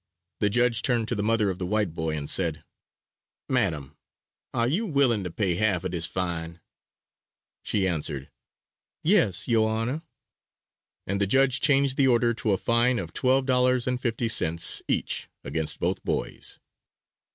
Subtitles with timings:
[0.39, 2.63] The judge turned to the mother of the white boy and said,
[3.47, 3.95] "Madam,
[4.51, 6.59] are you willing to pay half of this fine?"
[7.61, 8.31] She answered,
[9.03, 10.01] "Yes, Your Honor."
[11.05, 16.57] And the judge changed the order to a fine of $12.50 each, against both boys.